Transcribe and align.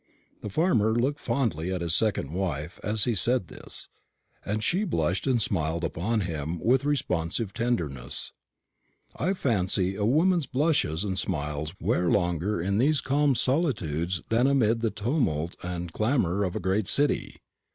The 0.41 0.49
farmer 0.49 0.95
looked 0.95 1.19
fondly 1.19 1.71
at 1.71 1.81
his 1.81 1.93
second 1.93 2.33
wife 2.33 2.79
as 2.83 3.03
he 3.03 3.13
said 3.13 3.49
this, 3.49 3.87
and 4.43 4.63
she 4.63 4.83
blushed 4.83 5.27
and 5.27 5.39
smiled 5.39 5.83
upon 5.83 6.21
him 6.21 6.57
with 6.57 6.85
responsive 6.85 7.53
tenderness. 7.53 8.31
I 9.15 9.35
fancy 9.35 9.95
a 9.95 10.03
woman's 10.03 10.47
blushes 10.47 11.03
and 11.03 11.19
smiles 11.19 11.75
wear 11.79 12.09
longer 12.09 12.59
in 12.59 12.79
these 12.79 12.99
calm 12.99 13.35
solitudes 13.35 14.23
than 14.29 14.47
amid 14.47 14.79
the 14.79 14.89
tumult 14.89 15.55
and 15.61 15.93
clamour 15.93 16.45
of 16.45 16.55
a 16.55 16.59
great 16.59 16.87
city. 16.87 17.37